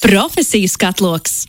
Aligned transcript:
Profesiju 0.00 0.64
skatloks! 0.64 1.42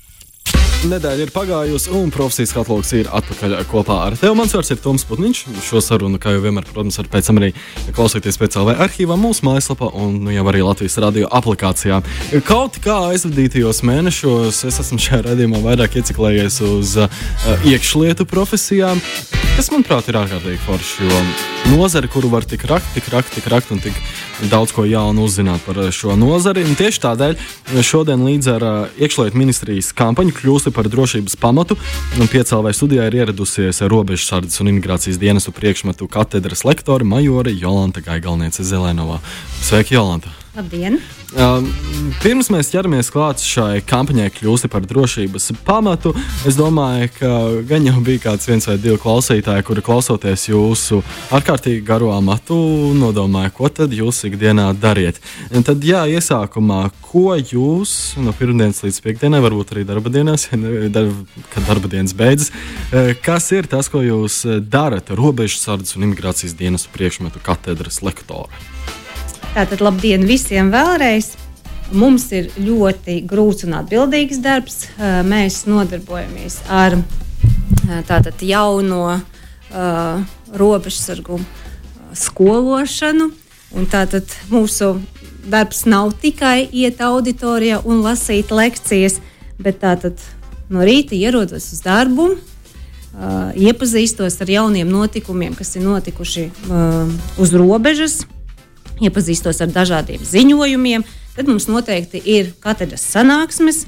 Nedēļa 0.81 1.23
ir 1.23 1.29
pagājusi, 1.31 1.92
un 1.96 2.09
profesijas 2.11 2.52
katloks 2.52 2.90
ir 2.98 3.08
atpakaļ 3.14 3.54
kopā 3.70 3.96
ar 4.10 4.16
tevi. 4.20 4.34
Mans 4.36 4.52
vārds 4.58 4.74
ir 4.74 4.79
Toms 4.81 5.05
Putniņš. 5.08 5.44
Šo 5.63 5.79
sarunu, 5.86 6.20
kā 6.20 6.34
jau 6.34 6.42
vienmēr, 6.44 6.66
protams, 6.68 6.98
var 7.00 7.08
pēc 7.14 7.29
tam 7.29 7.40
arī 7.40 7.52
klausīties 7.96 8.40
pēc 8.42 8.58
LV 8.60 8.76
arhīvā, 8.88 9.16
mūsu 9.22 9.46
mājaslapā 9.48 9.88
un 10.02 10.18
nu, 10.26 10.34
jau 10.36 10.44
arī 10.52 10.66
Latvijas 10.66 10.98
radio 11.06 11.29
aplikācijā. 11.32 12.02
Kaut 12.50 12.82
kā 12.84 12.98
aizvadītajos 13.14 13.84
mēnešos 13.88 14.63
es 14.68 14.81
esmu 14.83 14.99
šajā 15.05 15.21
radījumā 15.29 15.61
vairāk 15.70 15.95
ieciklējies 16.02 16.59
uz 16.68 16.97
uh, 17.05 17.21
iekšlietu 17.71 18.27
profesijām, 18.27 18.99
kas, 19.57 19.70
manuprāt, 19.73 20.07
ir 20.09 20.18
ārkārtīgi 20.20 20.59
forši. 20.65 21.07
Jo 21.07 21.20
nozare, 21.71 22.09
kuru 22.11 22.29
var 22.31 22.45
tik 22.47 22.63
rakt, 22.70 22.88
tik 22.95 23.07
rakt, 23.13 23.31
tik 23.36 23.47
rakt 23.51 23.71
un 23.73 23.79
tik 23.83 23.95
daudz 24.51 24.73
ko 24.75 24.86
jaunu 24.88 25.25
uzzināt 25.27 25.63
par 25.65 25.79
šo 25.95 26.15
nozari. 26.20 26.63
Un 26.68 26.77
tieši 26.79 27.01
tādēļ 27.05 27.38
šodien 27.86 28.25
līdz 28.27 28.51
ar 28.55 28.65
uh, 28.68 29.00
iekšlietu 29.01 29.39
ministrijas 29.39 29.91
kampaņu 29.97 30.36
kļūst 30.39 30.71
par 30.75 30.89
drošības 30.92 31.37
pamatu. 31.42 31.78
Piecēlvai 32.31 32.73
studijā 32.75 33.07
ir 33.09 33.21
ieradusies 33.21 33.83
robežsardzes 33.91 34.63
un 34.63 34.73
imigrācijas 34.73 35.21
dienestu 35.21 35.55
priekšmetu 35.55 36.09
katedras 36.11 36.65
lektore 36.67 37.07
Majore 37.07 37.55
Jolanta 37.55 38.03
Gaigalniece 38.05 38.67
Zelēnovā. 38.67 39.20
Sveiki, 39.61 39.99
Jolanta! 39.99 40.40
Labdien! 40.51 40.97
Um, 41.39 41.67
pirms 42.19 42.49
mēs 42.51 42.73
ķeramies 42.73 43.07
klāt 43.13 43.39
šai 43.39 43.77
kampaņai, 43.87 44.25
kļūsti 44.35 44.67
par 44.73 44.83
drošības 44.83 45.45
pamatu, 45.63 46.11
es 46.49 46.57
domāju, 46.59 47.07
ka 47.15 47.29
gan 47.69 47.87
jau 47.87 48.01
bija 48.03 48.25
kāds 48.25 48.49
viens 48.49 48.67
vai 48.67 48.75
divi 48.75 48.97
klausītāji, 48.99 49.63
kuri 49.63 49.83
klausoties 49.85 50.49
jūsu 50.49 50.99
ārkārtīgi 51.31 51.85
garo 51.87 52.11
amatu, 52.11 52.57
nodomāja, 52.99 53.53
ko 53.55 53.71
tad 53.71 53.95
jūs 53.95 54.19
ikdienā 54.27 54.67
dariet. 54.75 55.21
Un 55.55 55.63
tad, 55.63 55.87
jā, 55.87 56.03
iesākumā, 56.19 56.81
ko 57.05 57.37
jūs 57.39 58.17
no 58.20 58.35
pirmdienas 58.35 58.83
līdz 58.83 58.99
piekdienai, 59.07 59.39
varbūt 59.47 59.71
arī 59.71 59.87
darba 59.87 60.11
dienās, 60.11 60.49
kad 60.51 61.70
darba 61.70 61.93
dienas 61.95 62.11
beidzas, 62.11 62.51
eh, 62.91 63.13
kas 63.23 63.48
ir 63.55 63.71
tas, 63.71 63.87
ko 63.87 64.04
jūs 64.04 64.44
darat 64.67 65.16
robežsardzes 65.16 65.95
un 65.95 66.09
imigrācijas 66.11 66.59
dienestu 66.59 66.92
priekšmetu 66.92 67.39
katedras 67.39 68.04
lektora? 68.04 68.52
Tātad 69.52 69.82
labdien 69.84 70.22
visiem 70.24 70.70
vēlreiz! 70.72 71.34
Mums 71.92 72.30
ir 72.32 72.46
ļoti 72.56 73.18
grūts 73.28 73.66
un 73.68 73.74
atbildīgs 73.82 74.40
darbs. 74.40 74.86
Mēs 75.28 75.66
nodarbojamies 75.68 76.56
ar 76.72 76.96
tātad 78.08 78.40
jauno 78.48 79.02
uh, 79.12 80.24
robežsargu 80.56 81.42
skološanu. 82.16 83.28
Tātad 83.92 84.32
mūsu 84.48 84.94
darbs 85.44 85.84
nav 85.84 86.16
tikai 86.24 86.70
iet 86.72 87.04
auditorijā 87.04 87.84
un 87.84 88.00
lasīt 88.08 88.56
lekcijas, 88.56 89.20
bet 89.60 89.84
tātad 89.84 90.16
no 90.72 90.88
rīta 90.88 91.20
ierodos 91.20 91.74
uz 91.76 91.84
darbu, 91.84 92.38
uh, 92.38 93.50
iepazīstos 93.52 94.40
ar 94.40 94.58
jauniem 94.62 94.88
notikumiem, 94.88 95.60
kas 95.60 95.76
ir 95.76 95.90
notikuši 95.92 96.54
uh, 96.72 97.18
uz 97.36 97.52
robežas 97.52 98.22
iepazīstos 99.02 99.62
ar 99.64 99.72
dažādiem 99.74 100.24
ziņojumiem. 100.26 101.06
Tad 101.36 101.48
mums 101.48 101.68
noteikti 101.72 102.22
ir 102.28 102.52
katedras 102.64 103.04
sanāksmes, 103.14 103.86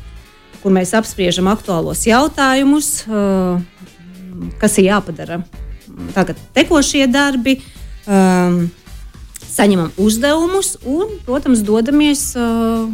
kur 0.63 0.71
mēs 0.75 0.93
apspriežam 0.95 1.49
aktuālos 1.51 2.05
jautājumus, 2.07 3.03
kas 4.61 4.79
ir 4.79 4.89
jāpadara 4.91 5.41
tagad 6.15 6.39
tekošie 6.55 7.05
darbi. 7.11 7.59
Saņemam 9.53 9.91
uzdevumus 10.01 10.73
un, 10.89 11.11
protams, 11.27 11.61
dodamies 11.61 12.31
uh, 12.33 12.87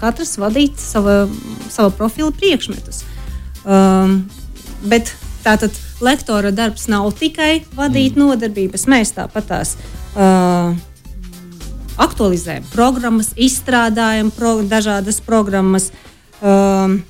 katrs 0.00 0.38
vadīt 0.40 0.78
sava, 0.80 1.26
sava 1.68 1.90
profila 1.92 2.32
priekšmetus. 2.32 3.02
Um, 3.68 4.22
bet 4.88 5.12
tātad 5.44 5.76
lektora 6.00 6.54
darbs 6.56 6.88
nav 6.88 7.10
tikai 7.20 7.66
vadīt 7.76 8.16
mm. 8.16 8.22
nodarbības. 8.22 8.86
Mēs 8.88 9.12
tāpat 9.18 9.50
tās 9.50 9.74
uh, 10.16 10.72
aktualizējam 12.02 12.66
programmas, 12.72 13.32
izstrādājam 13.36 14.32
pro, 14.34 14.58
dažādas 14.66 15.20
programmas. 15.24 15.90
Um, 16.40 17.02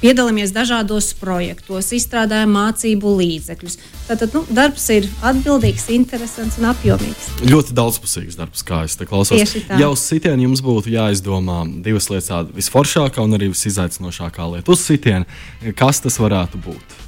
Piedalāmies 0.00 0.54
dažādos 0.56 1.10
projektos, 1.20 1.90
izstrādājam 1.92 2.54
mācību 2.56 3.10
līdzekļus. 3.18 3.74
Tātad 4.06 4.32
nu, 4.32 4.40
darbs 4.56 4.86
ir 4.94 5.08
atbildīgs, 5.20 5.84
interesants 5.92 6.56
un 6.56 6.70
apjomīgs. 6.70 7.26
Ļoti 7.44 7.76
daudzpusīgs 7.76 8.38
darbs, 8.40 8.64
kā 8.64 8.80
es 8.88 8.96
te 8.96 9.04
klausos. 9.10 9.52
Jau 9.68 9.90
uz 9.92 10.06
sitienu 10.06 10.48
jums 10.48 10.64
būtu 10.64 10.94
jāizdomā 10.94 11.58
divas 11.84 12.08
lietas, 12.08 12.30
tāda 12.32 12.56
visforšākā 12.56 13.20
un 13.20 13.36
arī 13.36 13.50
visizaicinošākā 13.52 14.48
lieta. 14.54 14.72
Uz 14.72 14.86
sitienu, 14.88 15.28
kas 15.76 16.00
tas 16.00 16.16
varētu 16.22 16.64
būt? 16.64 16.98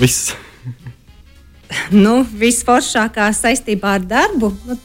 Viss 0.00 0.32
nu, 1.90 2.20
visforšākā 2.24 3.30
saistībā 3.36 3.96
ar 3.98 4.04
darbu, 4.04 4.52
nu, 4.66 4.78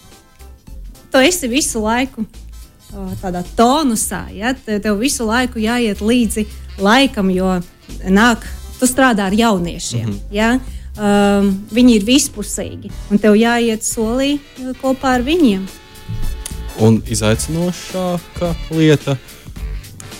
tu 1.12 1.22
esi 1.22 1.50
visu 1.52 1.84
laiku 1.84 2.25
tādā 3.22 3.44
tonusā. 3.56 4.25
Ja? 4.35 4.53
Tev 4.53 5.00
visu 5.00 5.25
laiku 5.28 5.62
jāiet 5.63 6.02
līdzi 6.03 6.46
laikam, 6.81 7.31
jo 7.31 7.59
nāk, 8.07 8.46
tu 8.79 8.90
strādā 8.90 9.29
ar 9.29 9.34
jauniešiem. 9.34 10.07
Mm 10.07 10.13
-hmm. 10.13 10.31
ja? 10.31 10.59
um, 10.97 11.52
viņi 11.72 11.97
ir 12.00 12.07
vispusīgi, 12.07 12.91
un 13.12 13.22
tev 13.22 13.38
jāiet 13.40 13.85
solī 13.85 14.40
kopā 14.81 15.18
ar 15.18 15.25
viņiem. 15.25 15.68
Un 16.81 17.02
izaicinošākā 17.06 18.53
lieta, 18.72 19.18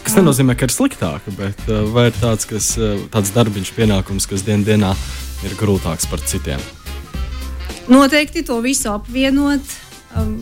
kas 0.03 0.18
nenozīmē, 0.20 0.56
ka 0.56 0.68
ir 0.68 0.76
sliktāka, 0.76 1.34
bet 1.38 1.59
uh, 1.68 1.84
vai 1.94 2.09
ir 2.12 2.18
tāds, 2.22 2.48
kas, 2.50 2.76
uh, 2.78 3.00
tāds 3.14 3.34
darbiņš, 3.36 3.74
pienākums, 3.78 4.28
kas 4.30 4.46
dien 4.46 4.66
dienā 4.68 4.96
ir 5.46 5.57
grūtāks 5.59 6.09
par 6.12 6.24
citiem? 6.25 6.62
Noteikti 7.91 8.46
to 8.47 8.59
visu 8.63 8.91
apvienot 8.94 9.75
um, 10.16 10.35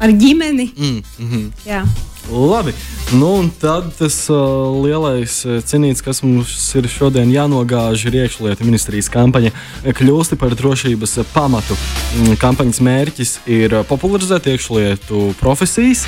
ar 0.00 0.12
ģimeni. 0.12 0.70
Mm, 0.76 1.02
mm 1.18 1.30
-hmm. 1.30 1.52
Jā. 1.66 1.84
Labi, 2.30 2.72
nu 3.12 3.34
un 3.34 3.50
tad 3.60 3.96
tas 3.98 4.28
uh, 4.28 4.84
lielais 4.84 5.44
uh, 5.44 5.58
cinīts, 5.58 6.02
kas 6.04 6.22
mums 6.22 6.74
ir 6.78 6.86
šodien 6.88 7.32
jānogāž, 7.32 8.06
ir 8.06 8.14
iekšlietu 8.22 8.64
ministrijas 8.64 9.10
kampaņa 9.10 9.50
Kļūsti 9.84 10.38
par 10.38 10.54
drošības 10.54 11.18
pamatu. 11.34 11.74
Mm, 11.74 12.36
kampaņas 12.36 12.80
mērķis 12.80 13.38
ir 13.46 13.82
popularizēt 13.90 14.46
iekšlietu 14.46 15.34
profesijas. 15.40 16.06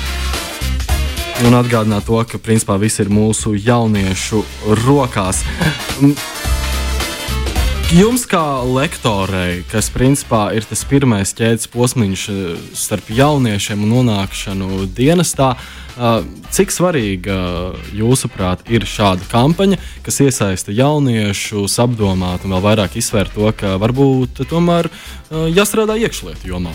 Un 1.43 1.53
atgādināt 1.53 2.07
to, 2.07 2.23
ka 2.23 2.39
principā 2.39 2.79
viss 2.79 2.99
ir 3.03 3.11
mūsu 3.11 3.57
jauniešu 3.59 4.43
rokās. 4.85 5.43
Jums, 7.93 8.23
kā 8.25 8.41
lektorei, 8.65 9.59
kas 9.69 9.91
principā 9.93 10.47
ir 10.57 10.65
tas 10.65 10.81
pirmais 10.89 11.29
ķēdes 11.37 11.67
posms 11.69 12.23
eh, 12.33 12.55
starp 12.73 13.11
jauniešiem 13.13 13.83
un 13.85 13.91
nonākšanu 13.93 14.87
dienestā, 14.89 15.51
eh, 15.53 16.25
cik 16.49 16.73
svarīga 16.73 17.37
jūsuprāt 17.93 18.65
ir 18.73 18.87
šāda 18.89 19.29
kampaņa, 19.29 19.77
kas 20.01 20.17
iesaista 20.25 20.73
jauniešus, 20.73 21.77
apdomāt 21.85 22.49
un 22.49 22.57
vēl 22.57 22.65
vairāk 22.65 22.97
izsvērt 22.97 23.37
to, 23.37 23.53
ka 23.53 23.77
varbūt 23.77 24.47
tomēr 24.49 24.89
eh, 24.89 25.45
jāstrādā 25.53 26.01
iekšlietu 26.01 26.55
jomā? 26.55 26.73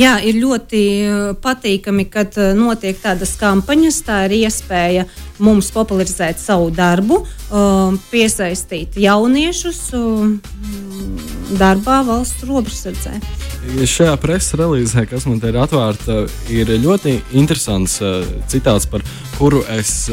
Jā, 0.00 0.14
ir 0.24 0.38
ļoti 0.40 0.82
uh, 1.04 1.16
patīkami, 1.42 2.06
kad 2.08 2.36
uh, 2.40 2.54
notiek 2.56 2.96
tādas 3.02 3.34
kampaņas. 3.36 3.98
Tā 4.06 4.22
ir 4.28 4.36
iespēja 4.46 5.04
mums 5.42 5.68
popularizēt 5.74 6.40
savu 6.40 6.70
darbu, 6.72 7.18
uh, 7.20 7.98
piesaistīt 8.12 8.96
jauniešus 9.00 9.82
darbā 11.60 11.98
valsts 12.06 12.46
robežsardzē. 12.48 13.18
Šajā 13.84 14.14
preses 14.22 14.56
relīzē, 14.56 15.04
kas 15.10 15.26
man 15.28 15.42
te 15.42 15.50
ir 15.52 15.58
atvērta, 15.60 16.22
ir 16.48 16.70
ļoti 16.80 17.18
interesants 17.36 17.98
citāts, 18.48 18.88
par 18.88 19.04
kuru 19.36 19.60
es 19.76 20.08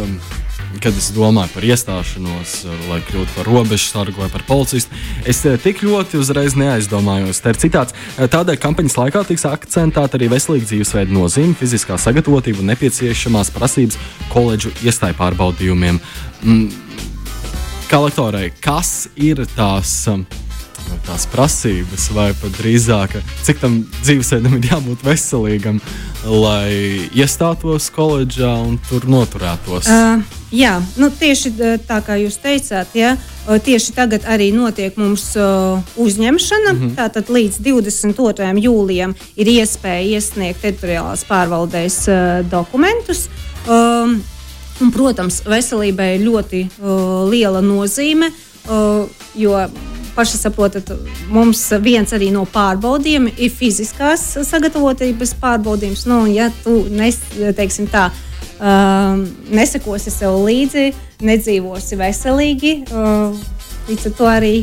kad 0.81 0.93
es 0.97 1.09
domāju 1.15 1.51
par 1.53 1.65
iestāšanos, 1.65 2.53
lai 2.89 2.99
kļūtu 3.07 3.35
par 3.35 3.49
robežu 3.49 3.89
sargu 3.89 4.21
vai 4.21 4.29
par 4.31 4.43
policistu, 4.47 4.95
es 5.27 5.41
eh, 5.47 5.57
tik 5.61 5.83
ļoti 5.85 6.19
uzreiz 6.21 6.57
neaizdomājos. 6.59 7.41
Tā 7.43 7.53
ir 7.53 7.61
citāts. 7.61 7.95
Eh, 8.17 8.27
tādēļ 8.31 8.59
kampaņas 8.61 8.97
laikā 8.99 9.23
tiks 9.29 9.47
akcentēta 9.49 10.19
arī 10.19 10.29
veselīga 10.33 10.69
dzīvesveida 10.69 11.13
nozīme, 11.13 11.57
fiziskā 11.57 11.99
sagatavotība 12.01 12.63
un 12.63 12.71
nepieciešamās 12.73 13.53
prasības 13.55 13.99
koledžu 14.33 14.73
iestāju 14.85 15.17
pārbaudījumiem. 15.19 16.01
Mm, 16.43 16.67
kā 17.91 18.01
lektorai, 18.03 18.49
kas 18.61 19.07
ir 19.15 19.45
tās? 19.57 20.03
tās 21.03 21.25
prasības, 21.27 22.05
vai 22.15 22.29
pat 22.37 22.53
drīzāk, 22.61 23.17
cik 23.43 23.59
tam 23.59 23.77
dzīvesveidam 24.05 24.55
ir 24.55 24.69
jābūt 24.69 25.03
veselīgam, 25.03 25.81
lai 26.23 27.09
iestātos 27.11 27.89
koledžā 27.95 28.53
un 28.63 28.79
tur 28.87 29.07
noturētos? 29.11 29.91
Uh, 29.91 30.36
jā, 30.51 30.77
nu, 30.97 31.09
tieši 31.09 31.53
tā 31.87 32.01
kā 32.05 32.19
jūs 32.21 32.39
teicāt, 32.43 32.95
ja, 32.97 33.17
Tieši 33.47 33.93
tagad 33.95 34.25
arī 34.27 34.49
notiek 34.51 34.97
mums 34.99 35.29
uzņemšana. 35.95 36.73
Mm 36.73 36.79
-hmm. 36.79 36.95
Tātad 36.95 37.29
līdz 37.31 37.61
22. 37.63 38.59
jūlijam 38.59 39.13
ir 39.35 39.47
iespēja 39.47 40.19
iesniegt 40.19 40.61
teritoriālās 40.61 41.23
pārvaldēs 41.23 41.97
dokumentus. 42.51 43.29
Um, 43.69 44.21
un, 44.81 44.91
protams, 44.91 45.41
veselībai 45.45 46.15
ir 46.15 46.25
ļoti 46.27 46.63
uh, 46.67 47.29
liela 47.29 47.61
nozīme, 47.61 48.29
uh, 48.69 49.07
jo 49.35 49.69
paši 50.15 50.37
saprotat, 50.37 50.91
mums 51.29 51.61
viens 51.81 52.13
arī 52.13 52.31
no 52.33 52.45
pārbaudījumiem 52.53 53.33
ir 53.37 53.51
fiziskās 53.53 54.37
sagatavotības 54.49 55.35
pārbaudījums. 55.41 56.05
Nu, 56.09 56.23
ja 56.31 56.49
tu 56.63 56.85
nes, 56.89 57.19
teiksim, 57.55 57.87
tā, 57.87 58.09
uh, 58.59 59.21
nesakosi 59.53 60.13
sev 60.13 60.39
līdzi, 60.45 60.89
nedzīvosi 61.25 61.99
veselīgi. 61.99 62.73
Uh, 62.91 63.37
līdz 63.87 64.09
ar 64.09 64.17
to 64.19 64.29
arī 64.29 64.53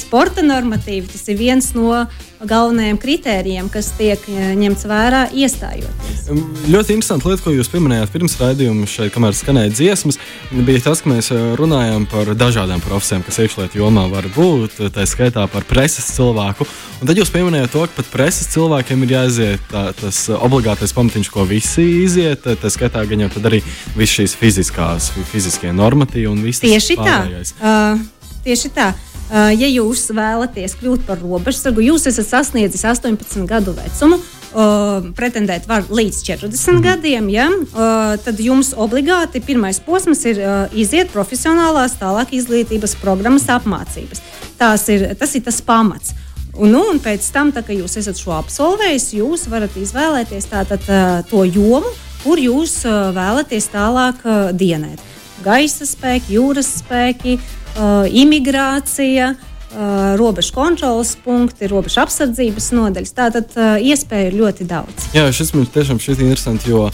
sporta 0.00 0.44
normatīvi 0.44 1.08
tas 1.10 1.26
ir 1.30 1.38
viens 1.40 1.72
no 1.76 2.04
galvenajiem 2.44 2.98
kritērijiem, 3.00 3.68
kas 3.72 3.88
tiek 3.96 4.20
eh, 4.28 4.50
ņemts 4.58 4.84
vērā 4.88 5.22
iestājoties. 5.32 6.26
Ļoti 6.68 6.96
interesanti 6.96 7.30
lieta, 7.30 7.42
ko 7.44 7.54
jūs 7.54 7.70
pieminējāt 7.72 8.12
pirms 8.12 8.36
raidījuma, 8.40 8.88
šeit, 8.90 9.12
kamēr 9.14 9.36
skanēja 9.36 9.72
dziesmas, 9.72 10.18
bija 10.52 10.82
tas, 10.84 11.00
ka 11.02 11.12
mēs 11.12 11.30
eh, 11.32 11.44
runājām 11.58 12.04
par 12.12 12.32
dažādām 12.36 12.82
profesijām, 12.84 13.24
kas 13.26 13.40
iekšlietu 13.44 13.80
jomā 13.80 14.06
var 14.12 14.28
būt, 14.36 14.82
tā 14.94 15.06
skaitā 15.08 15.46
par 15.52 15.64
preses 15.68 16.10
cilvēku. 16.16 16.68
Un 17.00 17.08
tad 17.08 17.18
jūs 17.18 17.32
pieminējāt 17.32 17.72
to, 17.72 17.86
ka 17.88 18.00
pat 18.02 18.10
preses 18.12 18.50
cilvēkiem 18.52 19.06
ir 19.06 19.16
jāiziet 19.16 19.70
tā, 19.72 19.88
tas 19.96 20.26
obligātais 20.36 20.92
pamatiņš, 20.96 21.32
ko 21.32 21.46
visi 21.48 21.84
iziet. 22.04 22.44
Tā 22.60 22.72
skaitā 22.72 23.04
gan 23.08 23.26
jau 23.26 23.30
arī 23.48 23.62
visas 23.96 24.14
šīs 24.20 24.36
fiziskās, 24.40 25.10
fiziskie 25.32 25.72
normatīvi 25.76 26.28
un 26.30 26.44
viss 26.44 26.64
tas 26.64 26.92
pārējais. 26.96 27.56
Uh, 27.60 28.04
Tieši 28.46 28.70
tā. 28.70 28.92
Uh, 29.26 29.50
ja 29.58 29.66
jūs 29.66 30.04
vēlaties 30.14 30.76
kļūt 30.78 31.06
par 31.08 31.18
robežsargu, 31.18 31.82
jūs 31.82 32.04
esat 32.06 32.28
sasniedzis 32.28 32.84
18 32.86 33.42
gadu 33.50 33.72
vecumu, 33.74 34.20
uh, 34.20 35.08
pretendēt 35.18 35.66
var 35.66 35.88
līdz 35.90 36.20
40 36.28 36.54
mm. 36.54 36.82
gadiem, 36.84 37.26
ja, 37.34 37.48
uh, 37.50 38.14
tad 38.22 38.38
jums 38.38 38.70
obligāti 38.78 39.42
pirmais 39.42 39.82
posms 39.82 40.22
ir 40.30 40.38
iziet 40.78 41.10
profesionālās 41.10 41.98
tālāk 41.98 42.36
izglītības 42.38 42.94
programmas 43.02 43.48
apmācības. 43.50 44.22
Tās 44.60 44.86
ir, 44.94 45.08
tas 45.18 45.34
ir 45.34 45.42
tas 45.48 45.58
pamats. 45.58 46.14
Un, 46.54 46.70
nu, 46.70 46.86
un 46.92 47.02
pēc 47.02 47.26
tam, 47.34 47.50
tā, 47.50 47.66
kad 47.66 47.74
jūs 47.74 47.98
esat 47.98 48.22
šo 48.22 48.38
absolvējis, 48.38 49.10
jūs 49.18 49.50
varat 49.50 49.74
izvēlēties 49.76 50.46
tātad, 50.54 50.86
to 51.28 51.42
jomu, 51.50 51.90
kur 52.22 52.40
jūs 52.40 52.78
vēlaties 52.86 53.68
tālāk 53.74 54.22
dienēt. 54.56 55.02
Gaisa 55.44 55.84
spēki, 55.84 56.38
jūras 56.38 56.78
spēki, 56.78 57.36
uh, 57.36 57.44
uh, 57.44 57.65
imigrācija, 58.10 59.32
uh, 59.36 60.14
robežu 60.20 60.54
kontrolas 60.56 61.14
punkti, 61.24 61.68
robežu 61.70 62.00
apsardzības 62.04 62.70
nodaļas. 62.76 63.14
Tātad 63.16 63.58
uh, 63.58 63.76
iespēju 63.82 64.30
ir 64.30 64.38
ļoti 64.40 64.68
daudz. 64.70 65.10
Jā, 65.16 65.28
šis 65.34 65.54
man 65.56 65.68
tiešām 65.74 66.00
šķiet 66.02 66.24
interesanti, 66.26 66.72
jo 66.72 66.88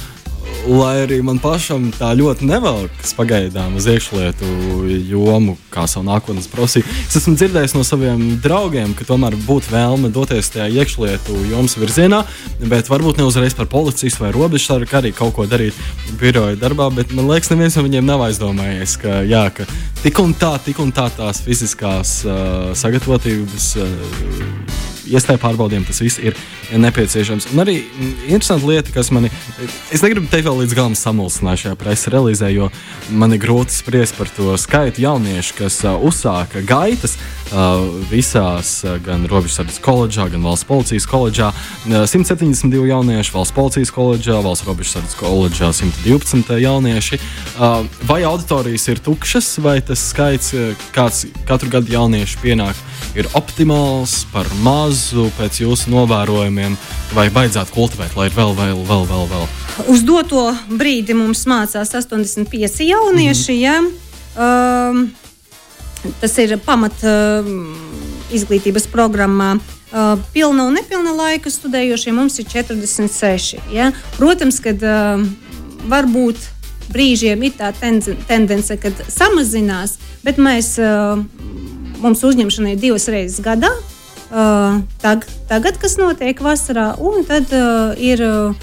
lai 0.66 1.02
arī 1.02 1.18
man 1.24 1.38
pašam 1.42 1.88
tā 1.96 2.12
ļoti 2.18 2.46
nevelkas 2.46 3.14
pagaidām 3.18 3.74
uz 3.78 3.86
iekšlietu 3.90 4.46
jomu, 5.10 5.56
kā 5.72 5.86
savu 5.90 6.06
nākotnes 6.06 6.48
profesiju. 6.52 6.86
Es 7.08 7.18
esmu 7.18 7.34
dzirdējis 7.38 7.74
no 7.76 7.82
saviem 7.86 8.22
draugiem, 8.42 8.94
ka 8.98 9.06
tomēr 9.08 9.36
būtu 9.46 9.72
vēlme 9.72 10.12
doties 10.14 10.52
tajā 10.54 10.68
iekšlietu 10.82 11.38
jomas 11.50 11.76
virzienā, 11.80 12.22
bet 12.70 12.90
varbūt 12.92 13.18
ne 13.18 13.26
uzreiz 13.26 13.56
par 13.58 13.70
policistu 13.72 14.26
vai 14.26 14.32
robežsargu, 14.36 14.90
arī 15.00 15.12
kaut 15.16 15.34
ko 15.36 15.48
darīt 15.50 15.78
biroja 16.20 16.56
darbā. 16.60 16.92
Bet 16.94 17.14
man 17.16 17.30
liekas, 17.32 17.50
neviens 17.52 17.76
no 17.78 17.86
viņiem 17.88 18.06
nav 18.06 18.24
aizdomājies, 18.28 18.96
ka, 19.02 19.20
jā, 19.26 19.48
ka 19.54 19.66
tik 20.04 20.22
un 20.22 20.36
tā, 20.38 20.54
tik 20.62 20.82
un 20.82 20.94
tā 20.94 21.08
tās 21.16 21.42
fiziskās 21.42 22.20
uh, 22.28 22.72
sagatavotības. 22.78 23.70
Uh, 23.82 24.91
iestāju 25.12 25.40
pārbaudījumiem 25.42 25.88
tas 25.88 26.00
viss 26.02 26.20
ir 26.22 26.36
nepieciešams. 26.72 27.50
Un 27.52 27.64
arī 27.64 27.78
interesanta 28.28 28.68
lieta, 28.68 28.94
kas 28.94 29.12
man, 29.14 29.28
es 29.92 30.04
negribu 30.04 30.30
teikt 30.32 30.48
vēl 30.48 30.62
līdz 30.64 30.76
galam 30.78 30.96
samulsināt 30.98 31.64
šajā 31.64 31.78
preses 31.80 32.10
relīzē, 32.12 32.50
jo 32.54 32.70
man 33.10 33.36
ir 33.36 33.42
grūti 33.42 33.76
spriest 33.76 34.18
par 34.18 34.30
to 34.32 34.56
skaitu 34.60 35.04
jauniešu, 35.04 35.58
kas 35.60 35.82
uh, 35.86 35.98
uzsāka 36.00 36.64
gaitas 36.66 37.18
visās, 38.10 38.84
uh, 38.84 38.96
gan 39.04 39.26
Robežsardas 39.28 39.78
koledžā, 39.82 40.28
gan 40.32 40.42
Valsts 40.44 40.66
policijas 40.68 41.06
koledžā. 41.06 41.52
Uh, 41.86 42.04
172 42.08 42.86
jaunieši 42.88 43.34
Valsts 43.34 43.54
policijas 43.56 43.92
koledžā, 43.92 44.40
Valsts 44.44 44.66
Robežsardas 44.66 45.14
koledžā 45.20 45.72
112 45.72 46.58
jaunieši. 46.62 47.20
Uh, 47.56 47.86
vai 48.08 48.22
auditorijas 48.24 48.88
ir 48.88 49.02
tukšas, 49.04 49.58
vai 49.62 49.80
tas 49.80 50.00
skaits, 50.12 50.52
uh, 50.56 50.86
kāds 50.96 51.26
katru 51.48 51.70
gadu 51.72 51.92
jauniešu 51.92 52.40
pienāk, 52.42 52.78
ir 53.18 53.28
optimāls, 53.38 54.22
par 54.32 54.48
mazu 54.64 55.28
pēc 55.38 55.62
jūsu 55.64 55.92
novērojumiem, 55.92 56.76
vai 57.12 57.28
baidzētu 57.32 57.74
kultivēt, 57.74 58.16
lai 58.16 58.30
ir 58.30 58.36
vēl, 58.36 58.54
vēl, 58.56 58.84
vēl, 58.88 59.08
vēl, 59.10 59.26
vēl? 59.32 59.50
Uz 59.92 60.04
doto 60.04 60.50
brīdi 60.68 61.16
mums 61.16 61.44
mācās 61.48 61.92
85 61.92 62.88
jaunieši. 62.88 63.52
Mm 63.52 63.58
-hmm. 63.58 63.60
ja? 63.60 64.88
um, 64.90 65.21
tas 66.20 66.34
ir 66.42 66.56
pamat 66.64 67.04
uh, 67.06 67.52
izglītības 68.34 68.88
programmā. 68.92 69.54
Uh, 69.92 70.16
pilna 70.32 70.64
un 70.68 70.78
nepilna 70.78 71.12
laika 71.16 71.52
studējošie 71.52 72.14
mums 72.16 72.38
ir 72.40 72.48
46. 72.48 73.60
Ja? 73.74 73.90
Protams, 74.16 74.60
ka 74.64 74.72
uh, 74.72 75.24
varbūt 75.92 76.48
brīžiem 76.92 77.44
ir 77.46 77.54
tā 77.56 77.70
tendence, 77.78 78.76
kad 78.80 78.98
samazinās, 79.08 79.96
bet 80.26 80.36
mēs 80.36 80.74
mums 82.02 82.20
uzņemšana 82.26 82.74
ir 82.74 82.82
divas 82.82 83.08
reizes 83.08 83.40
gadā. 83.40 83.70
Tag, 84.32 85.26
tagad, 85.44 85.76
kas 85.76 85.98
notiek 86.00 86.38
vasarā, 86.40 86.94
un 87.04 87.20
tad 87.28 87.50
uh, 87.52 87.92
ir 88.00 88.22
uh, 88.24 88.54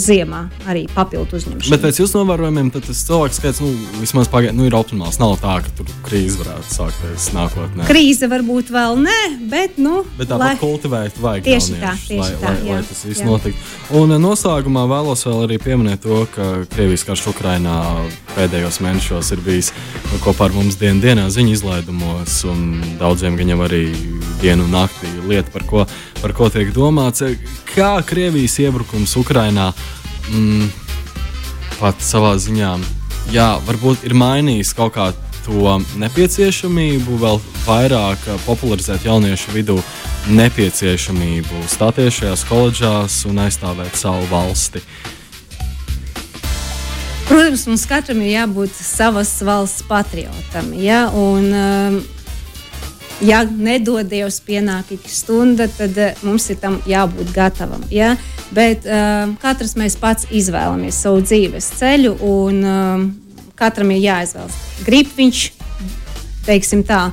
ziemā 0.00 0.46
arī 0.64 0.86
papildu 0.88 1.36
uzņemšana. 1.36 1.74
Bet 1.74 1.82
pēc 1.82 1.98
jūsu 2.00 2.22
novērojumiem, 2.22 2.70
tas 2.72 3.02
cilvēks 3.04 3.40
skaits 3.42 3.60
nu, 3.60 3.68
vismaz 4.00 4.30
pagaid, 4.32 4.56
nu, 4.56 4.64
ir 4.64 4.76
optimāls. 4.78 5.18
Nav 5.20 5.36
tā, 5.42 5.58
ka 5.66 5.74
tur 5.76 5.90
krīze 6.06 6.40
varētu 6.40 6.72
sākties 6.72 7.28
nākotnē. 7.36 7.84
Krīze 7.90 8.30
varbūt 8.32 8.72
vēl 8.72 8.96
nē, 9.04 9.18
bet, 9.52 9.76
nu, 9.82 10.06
bet 10.16 10.32
tāpat 10.32 10.46
lai... 10.46 10.56
kultivēt 10.62 11.20
vajag 11.20 11.44
tieši 11.50 11.76
tā, 11.82 11.92
tieši 12.00 12.20
lai, 12.22 12.30
tā, 12.40 12.54
lai, 12.54 12.64
jā, 12.70 12.80
lai 12.80 12.88
tas 12.88 13.04
viss 13.10 13.26
notiktu. 13.26 13.68
Un 14.00 14.16
noslēgumā 14.24 14.86
vēlos 14.88 15.26
vēl 15.28 15.44
arī 15.50 15.60
pieminēt 15.60 16.00
to, 16.06 16.22
ka 16.32 16.48
Krievijas 16.72 17.04
karš 17.10 17.28
Ukrainā 17.34 17.76
pēdējos 18.38 18.80
mēnešos 18.88 19.34
ir 19.36 19.44
bijis 19.44 19.74
kopā 20.24 20.48
ar 20.48 20.56
mums 20.56 20.80
dienu 20.80 21.04
dienā 21.04 21.28
ziņu 21.28 21.58
izlaidumos, 21.58 22.40
un 22.48 22.80
daudziem 23.02 23.36
viņam 23.36 23.68
arī 23.68 23.84
dienu 24.42 24.66
un 24.66 24.74
naktī 24.74 25.10
lieta, 25.28 25.50
par 25.52 25.64
ko, 25.68 25.86
par 26.20 26.34
ko 26.36 26.50
tiek 26.52 26.72
domāts. 26.74 27.24
Kā 27.70 27.92
Krievijas 28.06 28.58
iebrukums 28.62 29.16
Ukrajinā 29.20 29.70
mm, 30.30 30.70
pat 31.80 32.02
savā 32.04 32.34
ziņā, 32.40 32.74
jā, 33.34 33.50
varbūt 33.68 34.06
ir 34.08 34.16
mainījis 34.18 34.74
kaut 34.76 34.96
kā 34.96 35.10
to 35.44 35.78
nepieciešamību, 36.00 37.16
vēl 37.20 37.40
vairāk 37.64 38.26
popularizēt 38.44 39.06
jauniešu 39.08 39.54
vidū 39.54 39.78
nepieciešamību 40.36 41.64
stāties 41.70 42.20
šajās 42.20 42.44
koledžās 42.48 43.22
un 43.30 43.40
aizstāvēt 43.46 43.96
savu 43.98 44.26
valsti. 44.30 44.82
Protams, 47.30 47.66
mums 47.70 47.84
katram 47.86 48.20
ir 48.24 48.32
jābūt 48.32 48.74
savas 48.74 49.36
valsts 49.46 49.84
patriotam. 49.86 50.72
Ja? 50.74 51.04
Un, 51.14 51.44
um, 51.54 52.00
ja 53.24 53.42
nedodies 53.44 54.40
pienāk 54.44 54.92
ik 54.94 55.08
stunda, 55.10 55.68
tad 55.68 55.96
uh, 56.00 56.12
mums 56.26 56.48
ir 56.52 56.60
tam 56.60 56.78
jābūt 56.88 57.32
gatavam. 57.36 57.82
Ja? 57.92 58.14
Bet 58.54 58.86
uh, 58.88 59.30
katrs 59.42 59.76
mēs 59.78 59.98
pats 60.00 60.28
izvēlamies 60.30 61.00
savu 61.04 61.22
dzīves 61.24 61.70
ceļu, 61.80 62.16
un 62.26 62.62
uh, 62.64 63.04
katram 63.60 63.92
ir 63.94 64.04
jāizvēlas. 64.06 64.56
Grib 64.86 65.12
viņš, 65.16 65.44
teiksim 66.48 66.84
tā, 66.88 67.10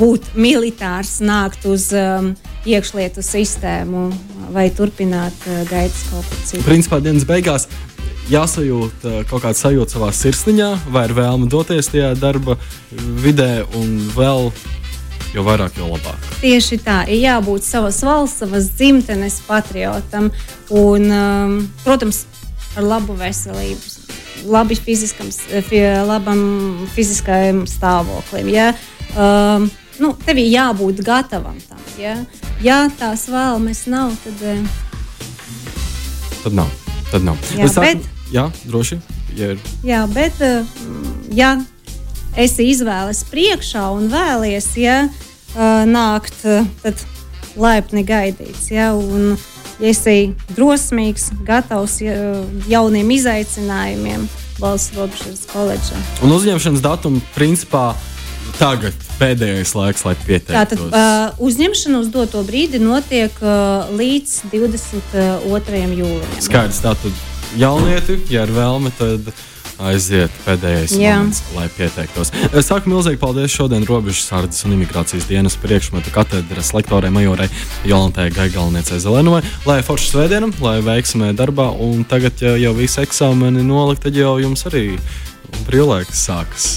būt 0.00 0.32
militārs, 0.38 1.18
nākt 1.24 1.66
uz 1.68 1.90
um, 1.96 2.32
iekšlietu 2.68 3.24
sistēmu 3.26 4.08
vai 4.54 4.68
turpināt 4.74 5.46
uh, 5.46 5.62
gaitas 5.70 6.08
kaut 6.10 6.26
ko 6.26 6.42
citu. 6.46 6.64
Principā 6.66 7.02
dienas 7.04 7.28
beigās 7.28 7.68
jāsajūt 8.30 9.06
kaut 9.26 9.42
kāda 9.42 9.58
sajūta 9.58 9.96
savā 9.96 10.12
sirsniņā, 10.14 10.68
vai 10.94 11.08
ir 11.08 11.16
vēlme 11.16 11.48
doties 11.50 11.90
tajā 11.90 12.12
darba 12.14 12.54
vidē 12.94 13.64
un 13.74 13.96
vēl 14.14 14.52
jo 15.34 15.44
vairāk, 15.46 15.78
jo 15.78 15.88
labāk. 15.90 16.28
Tieši 16.40 16.80
tā, 16.84 17.02
ir 17.10 17.22
jābūt 17.24 17.66
savas 17.66 18.00
valsts, 18.06 18.42
savas 18.42 18.70
dzimtenes 18.74 19.40
patriotam 19.46 20.30
un, 20.70 21.06
um, 21.10 21.56
protams, 21.84 22.24
ar 22.76 22.86
labu 22.86 23.16
veselību. 23.18 23.98
Labi 24.50 24.76
fiziskam, 24.78 25.28
labam 26.08 26.40
fiziskajam 26.94 27.66
stāvoklim. 27.68 28.48
Ja? 28.48 28.70
Um, 29.12 29.68
nu, 30.00 30.14
tev 30.24 30.40
ir 30.40 30.48
jābūt 30.48 31.02
gatavam 31.04 31.58
tam. 31.68 31.82
Ja, 32.00 32.14
ja 32.64 32.84
tās 32.98 33.26
vēlmes 33.28 33.84
nav, 33.92 34.14
tad. 34.24 34.40
Uh, 34.40 34.64
tad 36.44 36.56
nav. 36.56 36.70
Tad 37.10 37.26
nav. 37.26 37.36
Jā, 37.58 37.66
sāku, 37.68 37.84
bet, 37.90 38.06
jā 38.32 38.46
droši. 38.64 39.00
Ja 39.36 39.52
ir. 39.52 39.60
Jā, 39.86 40.04
bet 40.10 40.40
uh, 40.42 40.64
ja 41.36 41.58
esi 42.38 42.68
izvēles 42.70 43.24
priekšā 43.30 43.86
un 43.94 44.10
vēlies 44.12 44.68
ja, 44.80 44.98
nākt, 45.86 46.44
tad 46.82 47.06
laipni 47.58 48.04
gaidīts. 48.06 48.70
Ja, 48.70 48.92
un, 48.94 49.34
ja 49.80 49.90
esi 49.90 50.34
drosmīgs, 50.54 51.30
gatavs 51.46 51.98
ja, 52.04 52.14
jauniem 52.70 53.10
izaicinājumiem 53.16 54.28
valsts 54.60 54.94
robežas 54.96 55.44
koledžā. 55.50 55.98
Un 56.24 56.34
uzņemšanas 56.36 56.84
datuma 56.84 57.22
principā 57.34 57.90
tagad 58.60 58.96
pēdējais 59.20 59.72
laiks, 59.76 60.04
lai 60.04 60.14
pieteiktos. 60.20 60.54
Tātad 60.54 60.82
uh, 60.86 61.42
uzņemšana 61.42 62.00
uz 62.02 62.10
doto 62.12 62.42
brīdi 62.46 62.80
notiek 62.82 63.36
uh, 63.42 63.88
līdz 63.96 64.34
22. 64.52 65.80
jūlijam. 65.96 66.34
Skaidrs, 66.44 66.82
tātad 66.84 67.24
jaunieti, 67.60 68.20
ja 68.32 68.44
ir 68.46 68.52
vēlme, 68.54 68.92
tad 68.98 69.32
aiziet 69.88 70.34
pēdējais 70.44 70.94
Jā. 70.98 71.16
moments, 71.18 71.42
lai 71.56 71.66
pieteiktos. 71.76 72.32
Es 72.56 72.68
saku 72.70 72.92
milzīgi 72.92 73.20
paldies 73.20 73.54
šodien 73.54 73.86
Robežu 73.88 74.22
sardzes 74.24 74.66
un 74.68 74.76
imigrācijas 74.76 75.28
dienas 75.30 75.56
priekšmetu 75.60 76.12
katedras 76.14 76.72
lektorai 76.76 77.12
Majorai 77.14 77.48
Jolantai 77.88 78.28
Gaigalniecei 78.34 79.00
Zelenovai. 79.02 79.42
Lai 79.68 79.80
forši 79.86 80.12
svētdienam, 80.12 80.54
lai 80.64 80.78
veiksmē 80.84 81.32
darbā, 81.38 81.70
un 81.80 82.04
tagad, 82.08 82.40
ja 82.42 82.54
jau 82.60 82.74
visi 82.76 83.00
eksāmeni 83.04 83.64
nolikt, 83.66 84.04
tad 84.06 84.18
jau 84.18 84.36
jums 84.42 84.66
arī 84.70 84.84
brīvlaiks 85.66 86.24
sākas. 86.28 86.70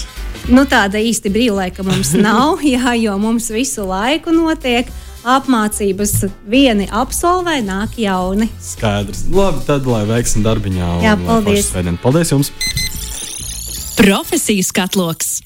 Nu, 0.50 0.66
tāda 0.68 1.00
īsti 1.00 1.32
brīvlaika 1.32 1.84
mums 1.86 2.12
nav, 2.26 2.64
jā, 2.64 2.96
jo 3.00 3.16
mums 3.20 3.48
visu 3.52 3.86
laiku 3.88 4.34
notiek 4.34 4.90
apmācības 5.24 6.18
vieni 6.48 6.86
absolvē, 6.92 7.58
nāk 7.64 7.96
jauni. 8.00 8.50
Skaidrs. 8.60 9.24
Labi, 9.32 9.64
tad 9.68 9.88
lai 9.88 10.04
veiksim 10.08 10.44
darbiņā. 10.44 10.96
Jā, 11.04 11.16
paldies. 11.24 11.72
Paldies 12.04 12.34
jums! 12.36 12.52
Profesijas 13.94 14.72
katloks! 14.72 15.43